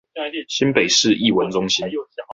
[0.47, 1.87] 新北市藝文中心